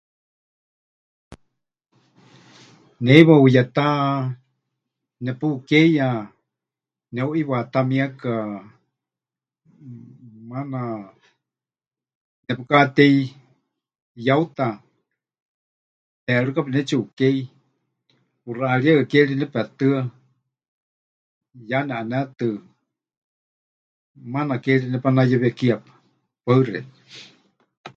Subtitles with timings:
[3.03, 3.85] Ne heiwa huyetá
[5.23, 6.07] nepukeiya
[7.13, 8.33] neheuʼiwaatámieka,
[10.49, 10.81] maana
[12.45, 13.17] nepɨkatéi
[14.25, 14.67] yeuta,
[16.25, 17.39] teerɨka pɨnetsiʼukei,
[18.45, 19.97] ʼuxaʼarieka ke ri nepetɨa,
[21.69, 22.47] ya neʼanétɨ,
[24.33, 25.91] maana ke ri nepanayewe kiepa.
[26.45, 26.89] Paɨ xeikɨ́a.